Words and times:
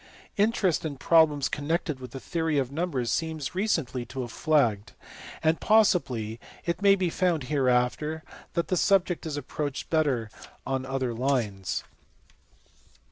Interest 0.35 0.83
in 0.83 0.97
problems 0.97 1.47
connected 1.47 1.99
with 1.99 2.09
the 2.09 2.19
theory 2.19 2.57
of 2.57 2.71
numbers 2.71 3.11
seems 3.11 3.53
recently 3.53 4.03
to 4.03 4.21
have 4.21 4.31
flagged, 4.31 4.93
and 5.43 5.61
possibly 5.61 6.39
it 6.65 6.81
may 6.81 6.95
be 6.95 7.11
found 7.11 7.43
hereafter 7.43 8.23
that 8.55 8.69
the 8.69 8.77
subject 8.77 9.27
is 9.27 9.37
approached 9.37 9.91
better 9.91 10.31
on 10.65 10.87
other 10.87 11.13
lines. 11.13 11.83